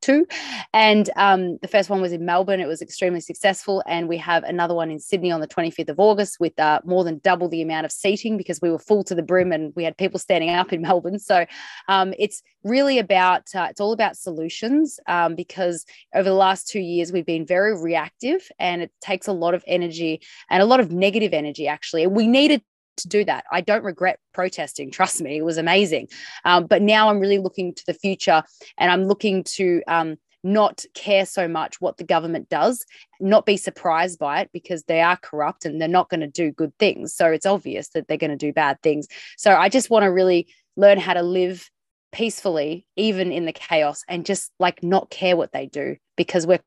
[0.00, 0.26] 2022.
[0.72, 2.60] And um, the first one was in Melbourne.
[2.60, 3.82] It was extremely successful.
[3.86, 7.04] And we have another one in Sydney on the 25th of August with uh, more
[7.04, 9.84] than double the amount of seating because we were full to the brim and we
[9.84, 11.18] had people standing up in Melbourne.
[11.18, 11.46] So
[11.88, 16.80] um, it's really about, uh, it's all about solutions um, because over the last two
[16.80, 20.80] years we've been very reactive and it takes a lot of energy and a lot
[20.80, 22.62] of negative energy actually we needed
[23.02, 23.44] to do that.
[23.50, 24.90] I don't regret protesting.
[24.90, 26.08] Trust me, it was amazing.
[26.44, 28.42] Um, but now I'm really looking to the future
[28.78, 32.84] and I'm looking to um, not care so much what the government does,
[33.20, 36.50] not be surprised by it because they are corrupt and they're not going to do
[36.50, 37.14] good things.
[37.14, 39.06] So it's obvious that they're going to do bad things.
[39.36, 41.68] So I just want to really learn how to live
[42.12, 46.60] peacefully, even in the chaos, and just like not care what they do because we're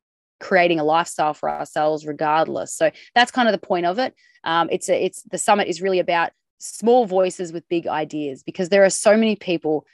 [0.44, 2.76] creating a lifestyle for ourselves regardless.
[2.76, 4.14] So that's kind of the point of it.
[4.44, 8.68] Um, it's a, it's the summit is really about small voices with big ideas because
[8.68, 9.86] there are so many people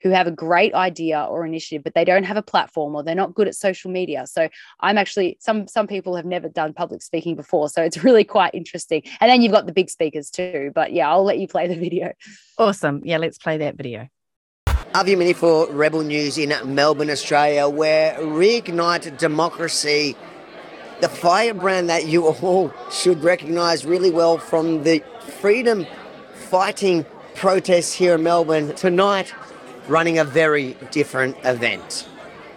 [0.00, 3.16] who have a great idea or initiative but they don't have a platform or they're
[3.16, 4.24] not good at social media.
[4.28, 7.68] So i'm actually some some people have never done public speaking before.
[7.68, 9.02] So it's really quite interesting.
[9.20, 11.74] And then you've got the big speakers too but yeah i'll let you play the
[11.86, 12.12] video.
[12.56, 13.02] Awesome.
[13.04, 14.08] Yeah let's play that video
[14.98, 20.16] Avi Yemeni for Rebel News in Melbourne, Australia, where Reignite Democracy,
[21.00, 25.00] the firebrand that you all should recognise really well from the
[25.40, 25.86] freedom
[26.34, 27.06] fighting
[27.36, 29.32] protests here in Melbourne tonight,
[29.86, 32.08] running a very different event.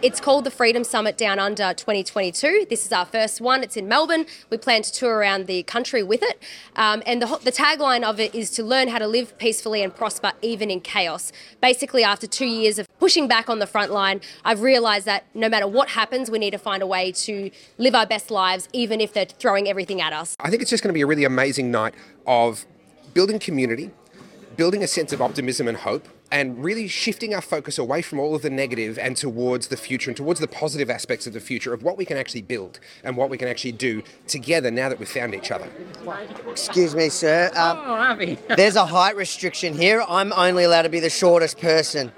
[0.03, 2.65] It's called the Freedom Summit Down Under 2022.
[2.67, 3.61] This is our first one.
[3.61, 4.25] It's in Melbourne.
[4.49, 6.41] We plan to tour around the country with it.
[6.75, 9.95] Um, and the, the tagline of it is to learn how to live peacefully and
[9.95, 11.31] prosper even in chaos.
[11.61, 15.47] Basically, after two years of pushing back on the front line, I've realised that no
[15.47, 19.01] matter what happens, we need to find a way to live our best lives, even
[19.01, 20.35] if they're throwing everything at us.
[20.39, 21.93] I think it's just going to be a really amazing night
[22.25, 22.65] of
[23.13, 23.91] building community,
[24.57, 28.33] building a sense of optimism and hope and really shifting our focus away from all
[28.33, 31.73] of the negative and towards the future and towards the positive aspects of the future
[31.73, 34.97] of what we can actually build and what we can actually do together now that
[34.97, 35.67] we've found each other.
[36.49, 37.51] Excuse me, sir.
[37.55, 38.37] Um, oh, Avi.
[38.55, 40.03] there's a height restriction here.
[40.07, 42.11] I'm only allowed to be the shortest person.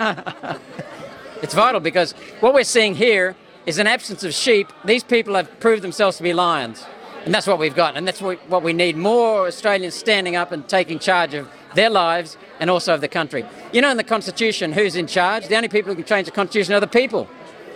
[1.41, 4.71] it's vital because what we're seeing here is an absence of sheep.
[4.85, 6.85] These people have proved themselves to be lions.
[7.25, 7.95] And that's what we've got.
[7.95, 12.37] And that's what we need more Australians standing up and taking charge of their lives
[12.59, 13.45] and also of the country.
[13.71, 15.47] You know, in the Constitution, who's in charge?
[15.47, 17.27] The only people who can change the Constitution are the people.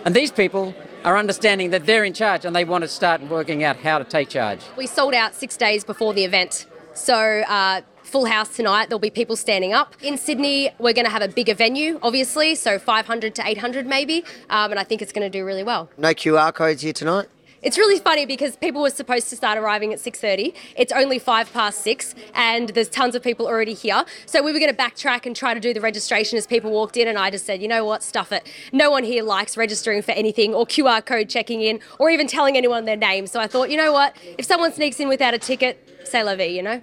[0.04, 3.64] And these people are understanding that they're in charge and they want to start working
[3.64, 4.60] out how to take charge.
[4.76, 6.66] We sold out six days before the event.
[6.94, 7.14] So,
[7.48, 8.88] uh, full house tonight.
[8.88, 9.94] There'll be people standing up.
[10.02, 14.24] In Sydney, we're going to have a bigger venue, obviously, so 500 to 800 maybe,
[14.50, 15.90] um, and I think it's going to do really well.
[15.98, 17.28] No QR codes here tonight?
[17.60, 20.54] It's really funny because people were supposed to start arriving at 6:30.
[20.76, 24.04] It's only 5 past 6 and there's tons of people already here.
[24.26, 26.96] So we were going to backtrack and try to do the registration as people walked
[26.96, 28.04] in and I just said, "You know what?
[28.04, 28.46] Stuff it.
[28.72, 32.56] No one here likes registering for anything or QR code checking in or even telling
[32.56, 34.16] anyone their name." So I thought, "You know what?
[34.38, 36.80] If someone sneaks in without a ticket, say la vie, you know?"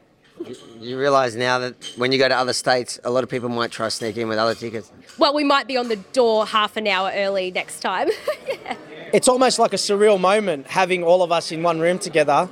[0.81, 3.71] You realise now that when you go to other states, a lot of people might
[3.71, 4.91] try to sneak in with other tickets.
[5.17, 8.09] Well, we might be on the door half an hour early next time.
[8.47, 8.75] yeah.
[9.13, 12.49] It's almost like a surreal moment having all of us in one room together,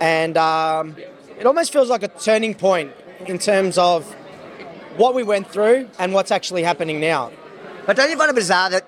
[0.00, 0.96] and um,
[1.38, 2.92] it almost feels like a turning point
[3.26, 4.04] in terms of
[4.96, 7.32] what we went through and what's actually happening now.
[7.86, 8.86] But don't you find it bizarre that,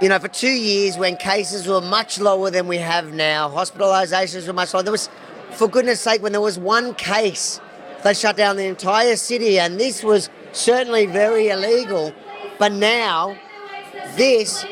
[0.00, 4.46] you know, for two years when cases were much lower than we have now, hospitalisations
[4.46, 5.08] were much lower, there was,
[5.52, 7.60] for goodness sake, when there was one case,
[8.02, 12.12] they shut down the entire city, and this was certainly very illegal.
[12.58, 13.36] But now,
[14.14, 14.64] this,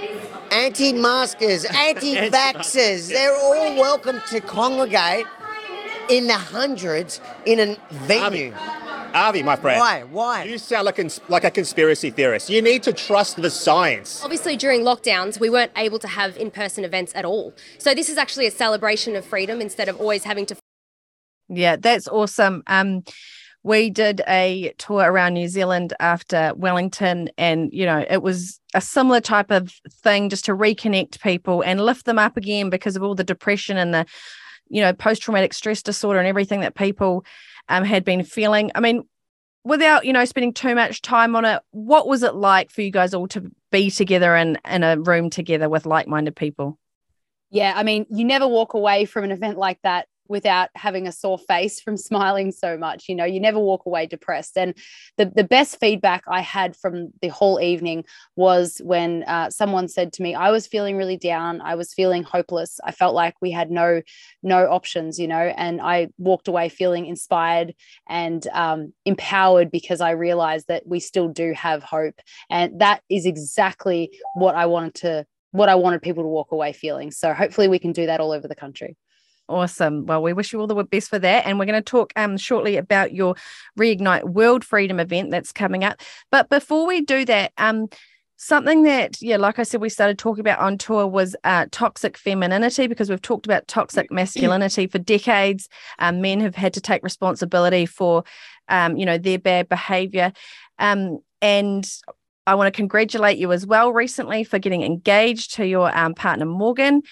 [0.52, 5.26] anti maskers, anti vaxxers, they're all welcome to congregate
[6.08, 8.52] in the hundreds in a venue.
[9.14, 9.78] Avi, my friend.
[9.78, 10.02] Why?
[10.04, 10.44] Why?
[10.44, 12.48] You sound like, cons- like a conspiracy theorist.
[12.48, 14.22] You need to trust the science.
[14.24, 17.52] Obviously, during lockdowns, we weren't able to have in person events at all.
[17.78, 20.56] So, this is actually a celebration of freedom instead of always having to.
[21.48, 22.62] Yeah, that's awesome.
[22.66, 23.04] Um,
[23.62, 28.81] we did a tour around New Zealand after Wellington, and you know, it was a
[28.81, 33.03] similar type of thing just to reconnect people and lift them up again because of
[33.03, 34.07] all the depression and the,
[34.68, 37.25] you know, post traumatic stress disorder and everything that people
[37.68, 38.72] um, had been feeling.
[38.75, 39.05] I mean,
[39.64, 42.90] without you know spending too much time on it, what was it like for you
[42.90, 46.79] guys all to be together in in a room together with like minded people?
[47.51, 51.12] Yeah, I mean, you never walk away from an event like that without having a
[51.12, 53.08] sore face from smiling so much.
[53.08, 54.56] You know, you never walk away depressed.
[54.56, 54.74] And
[55.18, 58.04] the, the best feedback I had from the whole evening
[58.37, 61.61] was when uh, someone said to me, I was feeling really down.
[61.61, 62.80] I was feeling hopeless.
[62.85, 64.02] I felt like we had no,
[64.42, 67.74] no options, you know, and I walked away feeling inspired
[68.08, 72.20] and um, empowered because I realized that we still do have hope.
[72.50, 76.72] And that is exactly what I wanted to what I wanted people to walk away
[76.72, 77.11] feeling.
[77.11, 78.96] So hopefully we can do that all over the country.
[79.52, 80.06] Awesome.
[80.06, 81.44] Well, we wish you all the best for that.
[81.44, 83.34] And we're going to talk um, shortly about your
[83.78, 86.00] Reignite World Freedom event that's coming up.
[86.30, 87.88] But before we do that, um,
[88.36, 92.16] something that, yeah, like I said, we started talking about on tour was uh, toxic
[92.16, 95.68] femininity because we've talked about toxic masculinity for decades.
[95.98, 98.24] Um, men have had to take responsibility for,
[98.68, 100.32] um, you know, their bad behavior.
[100.78, 101.86] Um, and
[102.46, 106.46] I want to congratulate you as well recently for getting engaged to your um, partner,
[106.46, 107.02] Morgan.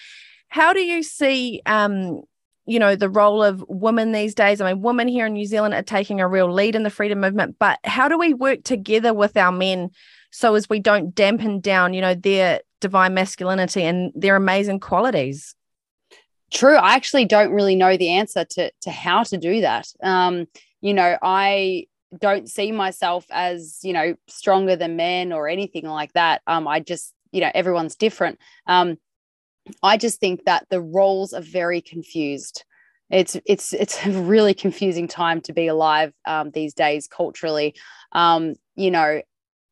[0.47, 2.23] How do you see, um,
[2.71, 4.61] you know, the role of women these days?
[4.61, 7.19] I mean, women here in New Zealand are taking a real lead in the freedom
[7.19, 9.89] movement, but how do we work together with our men
[10.31, 15.53] so as we don't dampen down, you know, their divine masculinity and their amazing qualities?
[16.49, 16.77] True.
[16.77, 19.87] I actually don't really know the answer to to how to do that.
[20.01, 20.47] Um,
[20.79, 21.87] you know, I
[22.19, 26.41] don't see myself as you know stronger than men or anything like that.
[26.47, 28.39] Um, I just you know everyone's different.
[28.65, 28.97] Um,
[29.83, 32.63] I just think that the roles are very confused.
[33.09, 37.75] It's it's it's a really confusing time to be alive um, these days culturally.
[38.11, 39.21] Um, you know,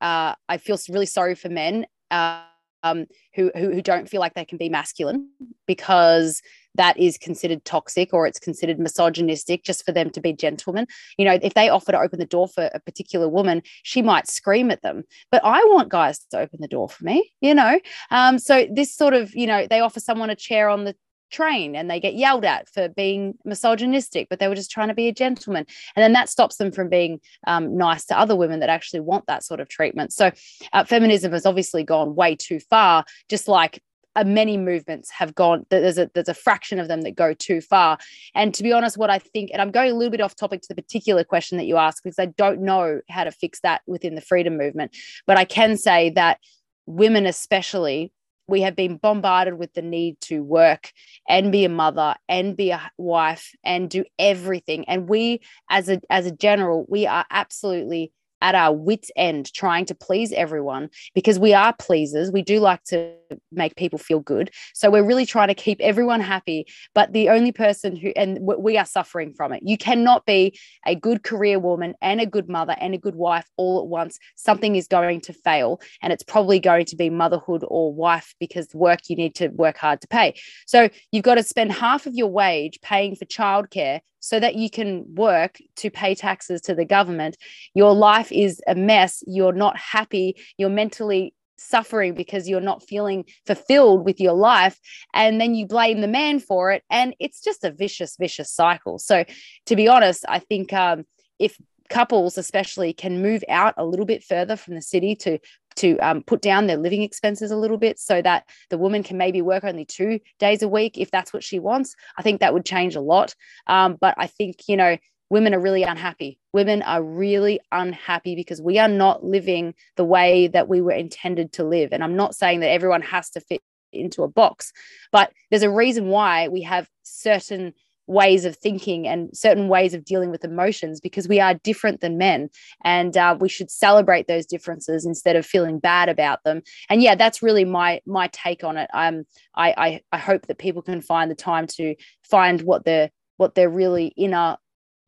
[0.02, 2.42] uh, I feel really sorry for men uh,
[2.84, 5.30] um, who, who who don't feel like they can be masculine
[5.66, 6.42] because
[6.76, 10.88] that is considered toxic or it's considered misogynistic just for them to be gentlemen.
[11.18, 14.28] You know, if they offer to open the door for a particular woman, she might
[14.28, 15.04] scream at them.
[15.32, 17.80] But I want guys to open the door for me, you know?
[18.12, 20.96] Um, so this sort of, you know, they offer someone a chair on the
[21.32, 24.94] train and they get yelled at for being misogynistic, but they were just trying to
[24.94, 25.66] be a gentleman.
[25.96, 29.26] And then that stops them from being um, nice to other women that actually want
[29.28, 30.14] that sort of treatment.
[30.14, 30.32] So
[30.74, 33.82] uh, feminism has obviously gone way too far, just like
[34.20, 37.62] uh, many movements have gone there's a there's a fraction of them that go too
[37.62, 37.98] far.
[38.36, 40.62] And to be honest what i think and i'm going a little bit off topic
[40.62, 43.82] to the particular question that you asked because i don't know how to fix that
[43.88, 44.96] within the freedom movement.
[45.26, 46.40] But i can say that
[46.86, 48.12] women especially
[48.48, 50.92] we have been bombarded with the need to work
[51.28, 54.86] and be a mother and be a wife and do everything.
[54.90, 59.86] And we as a as a general we are absolutely at our wits' end trying
[59.86, 62.32] to please everyone because we are pleasers.
[62.32, 63.14] We do like to
[63.52, 64.52] make people feel good.
[64.74, 66.66] So we're really trying to keep everyone happy.
[66.96, 69.62] But the only person who, and we are suffering from it.
[69.64, 73.46] You cannot be a good career woman and a good mother and a good wife
[73.58, 74.18] all at once.
[74.36, 75.82] Something is going to fail.
[76.02, 79.78] And it's probably going to be motherhood or wife because work you need to work
[79.78, 80.36] hard to pay.
[80.66, 84.70] So you've got to spend half of your wage paying for childcare so that you
[84.70, 87.38] can work to pay taxes to the government.
[87.74, 89.24] Your life is a mess.
[89.28, 90.36] You're not happy.
[90.58, 94.80] You're mentally suffering because you're not feeling fulfilled with your life.
[95.14, 96.84] And then you blame the man for it.
[96.90, 98.98] And it's just a vicious, vicious cycle.
[99.00, 99.26] So,
[99.66, 101.06] to be honest, I think um,
[101.38, 101.58] if
[101.90, 105.40] couples especially can move out a little bit further from the city to
[105.80, 109.18] to um, put down their living expenses a little bit so that the woman can
[109.18, 111.96] maybe work only two days a week if that's what she wants.
[112.18, 113.36] I think that would change a lot.
[113.68, 114.98] Um, but I think, you know,
[115.30, 116.40] women are really unhappy.
[116.54, 121.54] Women are really unhappy because we are not living the way that we were intended
[121.54, 121.94] to live.
[121.94, 123.62] And I'm not saying that everyone has to fit
[123.94, 124.72] into a box,
[125.12, 127.74] but there's a reason why we have certain
[128.10, 132.18] ways of thinking and certain ways of dealing with emotions because we are different than
[132.18, 132.50] men.
[132.84, 136.64] And uh, we should celebrate those differences instead of feeling bad about them.
[136.90, 138.90] And yeah that's really my my take on it.
[138.94, 143.12] Um I, I i hope that people can find the time to find what their
[143.38, 144.58] what their really inner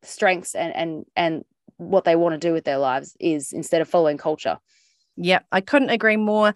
[0.04, 1.44] strengths and and and
[1.78, 4.58] what they want to do with their lives is instead of following culture.
[5.16, 6.54] Yeah i couldn't agree more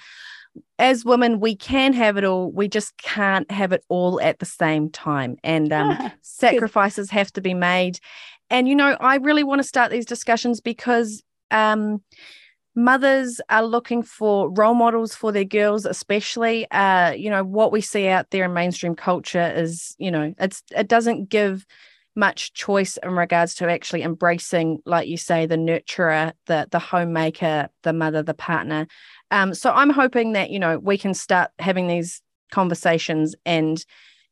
[0.78, 2.50] as women, we can have it all.
[2.50, 5.36] We just can't have it all at the same time.
[5.42, 7.98] And um, sacrifices have to be made.
[8.50, 12.02] And, you know, I really want to start these discussions because um,
[12.74, 16.70] mothers are looking for role models for their girls, especially.
[16.70, 20.62] Uh, you know, what we see out there in mainstream culture is, you know, it's
[20.76, 21.66] it doesn't give
[22.14, 27.68] much choice in regards to actually embracing, like you say, the nurturer, the the homemaker,
[27.82, 28.86] the mother, the partner.
[29.30, 33.84] Um, so I'm hoping that you know we can start having these conversations and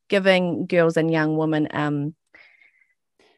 [0.09, 2.15] giving girls and young women um,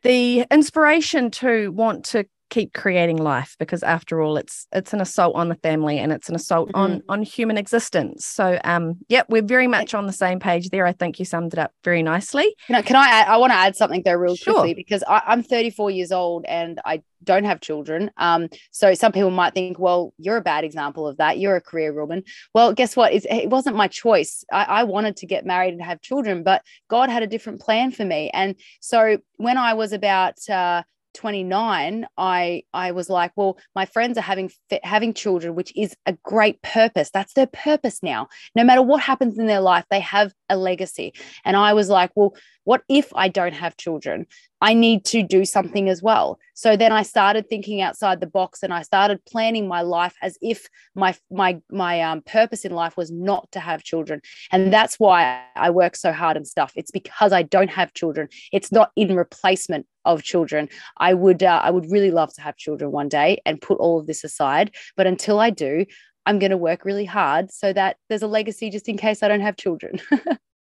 [0.03, 5.35] the inspiration to want to keep creating life because after all it's it's an assault
[5.35, 6.79] on the family and it's an assault mm-hmm.
[6.79, 8.25] on on human existence.
[8.25, 10.87] So um yep we're very much on the same page there.
[10.87, 12.55] I think you summed it up very nicely.
[12.67, 14.55] Can i, can I add, i want to add something there real sure.
[14.55, 18.11] quickly because I, i'm 34 years old and i don't have children.
[18.19, 21.39] Um so some people might think well you're a bad example of that.
[21.39, 22.23] You're a career woman
[22.55, 23.13] well guess what?
[23.13, 24.45] It's, it wasn't my choice.
[24.53, 27.91] I, I wanted to get married and have children but god had a different plan
[27.91, 28.31] for me.
[28.33, 30.83] And so when i was about uh
[31.17, 34.51] 29 i i was like well my friends are having
[34.83, 37.11] having children which is a great purpose.
[37.11, 38.29] That's their purpose now.
[38.55, 41.15] No matter what happens in their life they have a legacy.
[41.45, 42.35] And i was like well
[42.67, 44.27] what if i don't have children
[44.63, 46.39] I need to do something as well.
[46.55, 50.39] So then I started thinking outside the box and I started planning my life as
[50.41, 54.23] if my my my um, purpose in life was not to have children.
[54.51, 56.73] And that's why I work so hard and stuff.
[56.75, 58.29] It's because I don't have children.
[58.53, 60.69] It's not in replacement of children.
[60.97, 64.01] I would uh, I would really love to have children one day and put all
[64.01, 64.75] of this aside.
[64.97, 65.85] But until I do,
[66.25, 69.29] I'm going to work really hard so that there's a legacy just in case I
[69.29, 70.01] don't have children.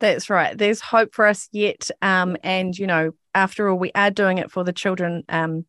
[0.00, 0.56] That's right.
[0.56, 1.90] There's hope for us yet.
[2.02, 5.22] Um, and, you know, after all, we are doing it for the children.
[5.28, 5.66] Um,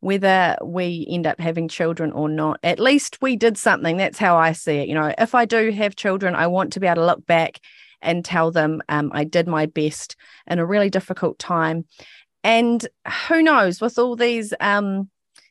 [0.00, 3.98] whether we end up having children or not, at least we did something.
[3.98, 4.88] That's how I see it.
[4.88, 7.60] You know, if I do have children, I want to be able to look back
[8.00, 11.84] and tell them um, I did my best in a really difficult time.
[12.42, 12.86] And
[13.28, 15.10] who knows, with all these, um,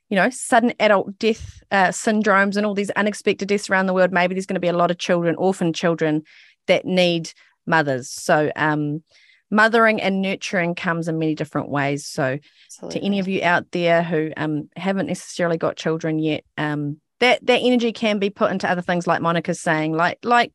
[0.10, 4.12] you know, sudden adult death uh, syndromes and all these unexpected deaths around the world,
[4.12, 6.24] maybe there's going to be a lot of children, orphan children,
[6.66, 7.32] that need
[7.70, 8.10] mothers.
[8.10, 9.04] So, um,
[9.52, 12.06] mothering and nurturing comes in many different ways.
[12.06, 13.00] So, Absolutely.
[13.00, 17.46] to any of you out there who um, haven't necessarily got children yet, um, that
[17.46, 20.54] that energy can be put into other things, like Monica's saying, like like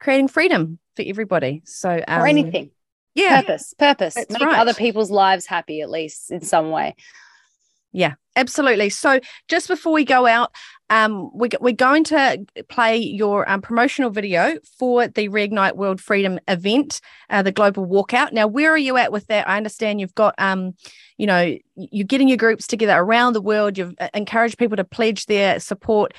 [0.00, 1.62] creating freedom for everybody.
[1.64, 2.70] So, um, or anything.
[3.14, 4.58] Yeah, purpose, purpose, That's make right.
[4.58, 6.96] other people's lives happy, at least in some way.
[7.92, 8.90] Yeah, absolutely.
[8.90, 10.52] So just before we go out,
[10.90, 16.38] um, we, we're going to play your um, promotional video for the Reignite World Freedom
[16.46, 18.32] event, uh, the global walkout.
[18.32, 19.48] Now, where are you at with that?
[19.48, 20.74] I understand you've got, um,
[21.16, 23.78] you know, you're getting your groups together around the world.
[23.78, 26.14] You've uh, encouraged people to pledge their support.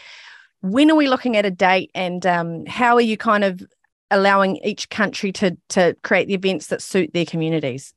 [0.62, 3.62] When are we looking at a date, and um, how are you kind of
[4.10, 7.93] allowing each country to to create the events that suit their communities?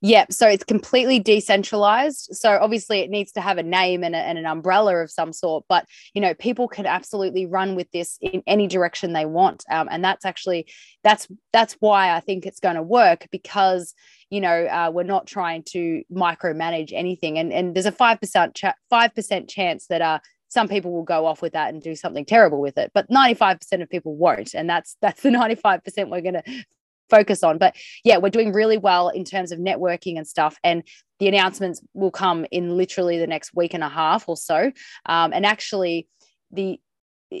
[0.00, 2.28] Yeah, so it's completely decentralized.
[2.32, 5.32] So obviously it needs to have a name and, a, and, an umbrella of some
[5.32, 9.64] sort, but you know people can absolutely run with this in any direction they want,
[9.70, 10.66] um, and that's actually
[11.02, 13.94] that's that's why I think it's going to work because
[14.30, 18.60] you know uh, we're not trying to micromanage anything, and and there's a five percent
[18.90, 22.24] five percent chance that uh some people will go off with that and do something
[22.24, 26.34] terrible with it but 95% of people won't and that's that's the 95% we're going
[26.34, 26.64] to
[27.08, 27.58] focus on.
[27.58, 30.58] But yeah, we're doing really well in terms of networking and stuff.
[30.64, 30.82] And
[31.18, 34.72] the announcements will come in literally the next week and a half or so.
[35.06, 36.08] Um, and actually,
[36.50, 36.80] the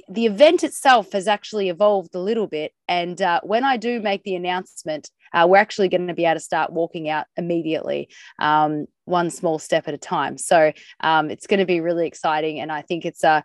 [0.08, 2.72] the event itself has actually evolved a little bit.
[2.88, 6.34] And uh, when I do make the announcement, uh, we're actually going to be able
[6.34, 8.08] to start walking out immediately,
[8.40, 10.38] um, one small step at a time.
[10.38, 13.42] So um, it's going to be really exciting, and I think it's a uh,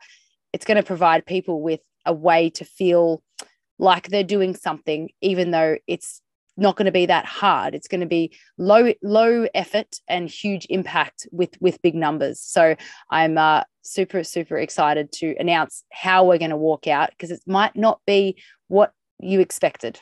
[0.53, 3.23] it's going to provide people with a way to feel
[3.81, 6.21] like they're doing something, even though it's
[6.55, 7.73] not going to be that hard.
[7.73, 12.39] It's going to be low low effort and huge impact with with big numbers.
[12.39, 12.75] So
[13.09, 17.41] I'm uh, super super excited to announce how we're going to walk out because it
[17.45, 19.99] might not be what you expected.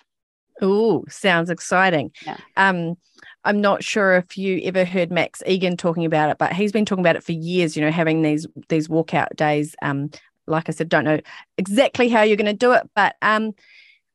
[0.61, 2.11] Oh, sounds exciting.
[2.25, 2.37] Yeah.
[2.57, 2.97] Um,
[3.45, 6.85] I'm not sure if you ever heard Max Igan talking about it, but he's been
[6.85, 7.77] talking about it for years.
[7.77, 9.75] You know, having these these walkout days.
[9.81, 10.09] Um,
[10.49, 11.19] like I said, don't know
[11.57, 13.53] exactly how you're going to do it, but um,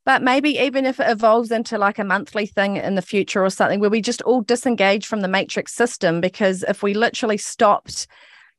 [0.04, 3.50] but maybe even if it evolves into like a monthly thing in the future or
[3.50, 8.06] something where we just all disengage from the matrix system because if we literally stopped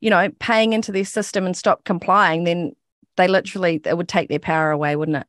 [0.00, 2.72] you know paying into their system and stopped complying then
[3.16, 5.26] they literally it would take their power away wouldn't it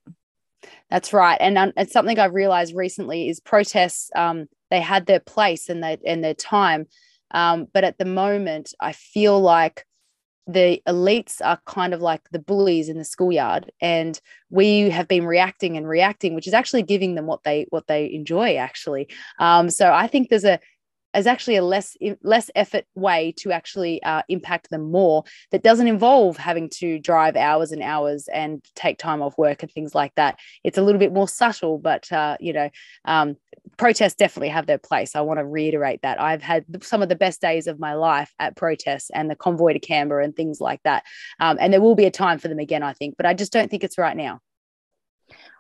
[0.90, 4.10] That's right, and um, it's something I've realized recently is protests.
[4.16, 6.88] Um, they had their place and their and their time,
[7.32, 9.86] um, but at the moment, I feel like
[10.48, 14.20] the elites are kind of like the bullies in the schoolyard, and
[14.50, 18.12] we have been reacting and reacting, which is actually giving them what they what they
[18.12, 18.56] enjoy.
[18.56, 19.08] Actually,
[19.40, 20.60] um, so I think there's a
[21.18, 25.88] as actually a less less effort way to actually uh, impact them more that doesn't
[25.88, 30.14] involve having to drive hours and hours and take time off work and things like
[30.14, 30.38] that.
[30.64, 32.70] It's a little bit more subtle but uh, you know
[33.06, 33.36] um,
[33.78, 35.16] protests definitely have their place.
[35.16, 36.22] I want to reiterate that.
[36.22, 39.74] I've had some of the best days of my life at protests and the convoy
[39.74, 41.04] to canberra and things like that.
[41.40, 43.52] Um, and there will be a time for them again i think but i just
[43.52, 44.40] don't think it's right now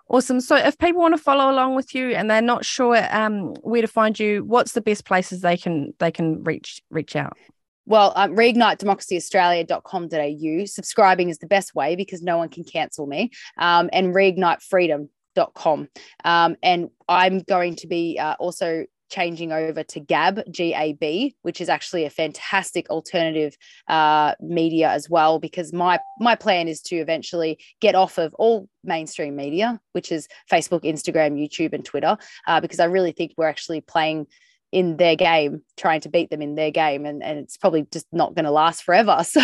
[0.09, 0.39] Awesome.
[0.39, 3.81] So if people want to follow along with you and they're not sure um, where
[3.81, 7.37] to find you, what's the best places they can they can reach reach out?
[7.85, 10.65] Well, um, reignitedemocracyaustralia.com.au.
[10.65, 13.31] Subscribing is the best way because no one can cancel me.
[13.57, 15.87] Um, and reignitefreedom.com.
[16.25, 21.35] Um, and I'm going to be uh, also changing over to Gab, G A B,
[21.41, 23.55] which is actually a fantastic alternative
[23.87, 25.39] uh, media as well.
[25.39, 30.27] Because my my plan is to eventually get off of all mainstream media, which is
[30.51, 34.27] Facebook, Instagram, YouTube, and Twitter, uh, because I really think we're actually playing
[34.71, 38.05] in their game trying to beat them in their game and, and it's probably just
[38.11, 39.39] not going to last forever so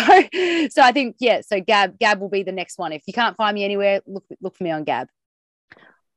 [0.70, 3.36] so i think yeah so gab gab will be the next one if you can't
[3.36, 5.08] find me anywhere look look for me on gab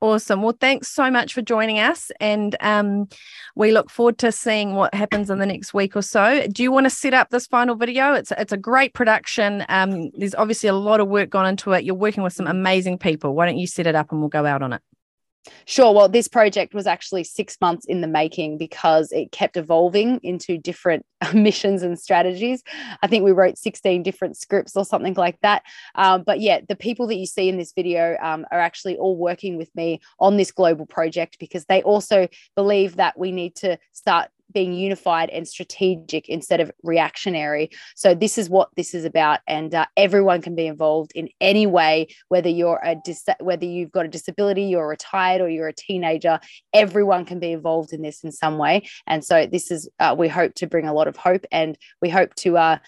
[0.00, 0.42] Awesome.
[0.42, 2.12] Well, thanks so much for joining us.
[2.20, 3.08] And um,
[3.56, 6.46] we look forward to seeing what happens in the next week or so.
[6.46, 8.14] Do you want to set up this final video?
[8.14, 9.64] It's, it's a great production.
[9.68, 11.82] Um, there's obviously a lot of work gone into it.
[11.82, 13.34] You're working with some amazing people.
[13.34, 14.82] Why don't you set it up and we'll go out on it?
[15.64, 15.92] Sure.
[15.92, 20.58] Well, this project was actually six months in the making because it kept evolving into
[20.58, 22.62] different missions and strategies.
[23.02, 25.62] I think we wrote 16 different scripts or something like that.
[25.94, 29.16] Um, but yeah, the people that you see in this video um, are actually all
[29.16, 33.78] working with me on this global project because they also believe that we need to
[33.92, 37.70] start being unified and strategic instead of reactionary.
[37.96, 41.66] So this is what this is about, and uh, everyone can be involved in any
[41.66, 45.72] way, whether you're a dis- whether you've got a disability, you're retired, or you're a
[45.72, 46.40] teenager.
[46.72, 50.28] Everyone can be involved in this in some way, and so this is uh, we
[50.28, 52.56] hope to bring a lot of hope, and we hope to.
[52.56, 52.78] Uh,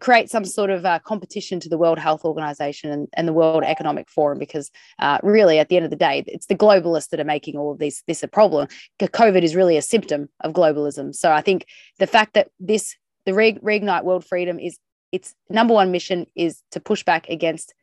[0.00, 3.64] create some sort of uh, competition to the World Health Organization and, and the World
[3.64, 7.20] Economic Forum because uh, really at the end of the day it's the globalists that
[7.20, 8.68] are making all of this this a problem.
[9.00, 11.14] COVID is really a symptom of globalism.
[11.14, 11.66] So I think
[11.98, 14.78] the fact that this the Re- reignite world freedom is
[15.12, 17.74] its number one mission is to push back against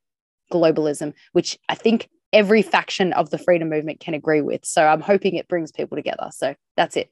[0.51, 4.65] globalism, which I think every faction of the freedom movement can agree with.
[4.65, 6.29] So I'm hoping it brings people together.
[6.31, 7.09] So that's it.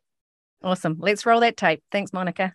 [0.63, 0.97] Awesome.
[0.99, 1.81] Let's roll that tape.
[1.91, 2.53] Thanks, Monica.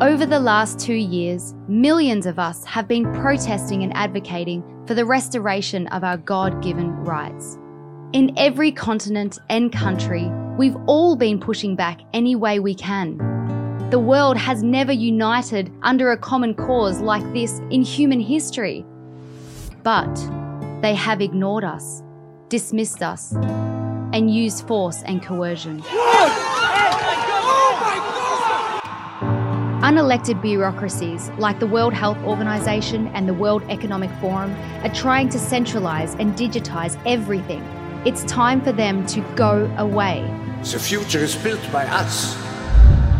[0.00, 5.04] Over the last two years, millions of us have been protesting and advocating for the
[5.04, 7.58] restoration of our God given rights.
[8.12, 10.28] In every continent and country,
[10.58, 13.18] we've all been pushing back any way we can.
[13.90, 18.84] The world has never united under a common cause like this in human history.
[19.84, 20.12] But
[20.82, 22.02] they have ignored us,
[22.48, 23.32] dismissed us,
[24.12, 25.84] and used force and coercion.
[29.84, 34.50] Unelected bureaucracies like the World Health Organization and the World Economic Forum
[34.82, 37.62] are trying to centralize and digitize everything.
[38.06, 40.22] It's time for them to go away.
[40.62, 42.34] The future is built by us.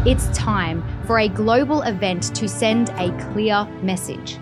[0.07, 4.39] It's time for a global event to send a clear message.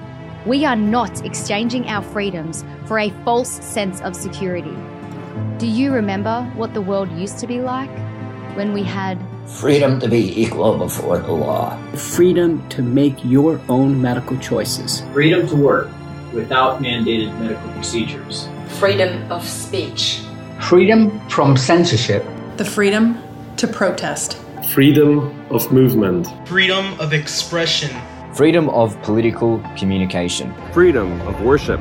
[0.46, 4.76] We are not exchanging our freedoms for a false sense of security.
[5.58, 7.90] Do you remember what the world used to be like?
[8.54, 11.76] When we had Freedom to be equal before the law.
[11.94, 15.02] Freedom to make your own medical choices.
[15.12, 15.90] Freedom to work
[16.32, 18.48] without mandated medical procedures.
[18.78, 20.22] Freedom of speech.
[20.60, 22.24] Freedom from censorship.
[22.56, 23.20] The freedom
[23.56, 24.38] to protest.
[24.72, 26.28] Freedom of movement.
[26.46, 27.90] Freedom of expression.
[28.34, 30.54] Freedom of political communication.
[30.72, 31.80] Freedom of worship.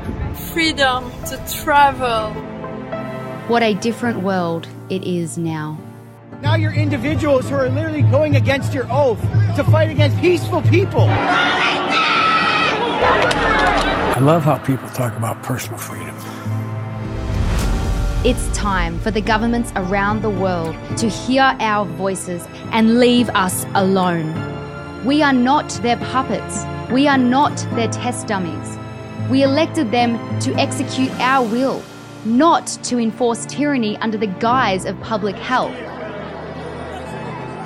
[0.52, 2.32] Freedom to travel.
[3.48, 5.78] What a different world it is now.
[6.42, 9.20] Now you're individuals who are literally going against your oath
[9.54, 11.06] to fight against peaceful people.
[14.14, 16.16] I love how people talk about personal freedom.
[18.24, 23.64] It's time for the governments around the world to hear our voices and leave us
[23.74, 24.34] alone.
[25.04, 26.64] We are not their puppets.
[26.90, 28.78] We are not their test dummies.
[29.30, 31.84] We elected them to execute our will,
[32.24, 35.91] not to enforce tyranny under the guise of public health.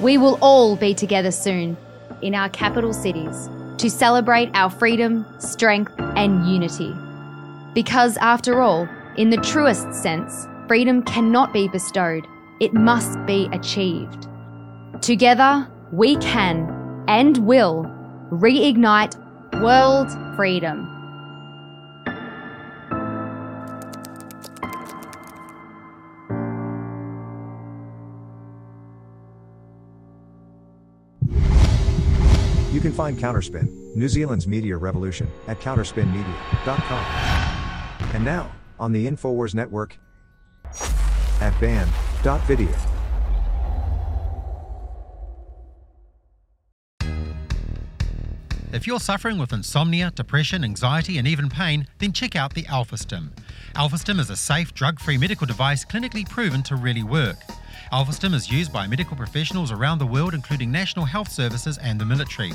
[0.02, 1.76] We will all be together soon
[2.22, 6.94] in our capital cities to celebrate our freedom, strength, and unity.
[7.74, 8.88] Because, after all,
[9.18, 12.28] in the truest sense, freedom cannot be bestowed,
[12.60, 14.28] it must be achieved.
[15.02, 17.86] Together, we can and will
[18.32, 19.16] reignite
[19.62, 20.97] world freedom.
[32.78, 38.14] You can find Counterspin, New Zealand's media revolution, at counterspinmedia.com.
[38.14, 39.98] And now, on the InfoWars network,
[41.42, 42.70] at banned.video.
[48.72, 53.30] If you're suffering with insomnia, depression, anxiety, and even pain, then check out the AlphaStim.
[53.74, 57.38] AlphaStim is a safe, drug free medical device clinically proven to really work.
[57.92, 62.06] AlphaStim is used by medical professionals around the world, including National Health Services and the
[62.06, 62.52] military.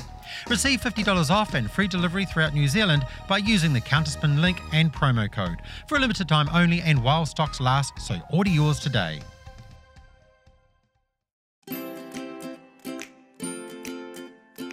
[0.49, 4.93] Receive $50 off and free delivery throughout New Zealand by using the Counterspin link and
[4.93, 5.57] promo code
[5.87, 9.21] for a limited time only and while stocks last, so order yours today.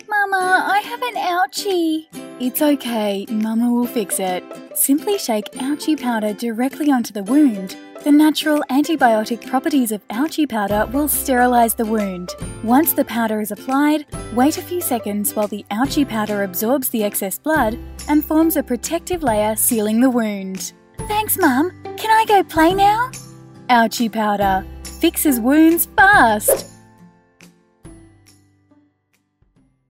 [0.08, 2.06] Mama, I have an ouchie.
[2.38, 4.44] It's okay, Mama will fix it.
[4.74, 7.76] Simply shake ouchie powder directly onto the wound.
[8.02, 12.30] The natural antibiotic properties of ouchie powder will sterilise the wound.
[12.64, 17.04] Once the powder is applied, wait a few seconds while the ouchie powder absorbs the
[17.04, 17.78] excess blood
[18.08, 20.72] and forms a protective layer sealing the wound.
[21.08, 21.72] Thanks, Mum.
[21.98, 23.10] Can I go play now?
[23.68, 24.64] Ouchie powder
[24.98, 26.68] fixes wounds fast.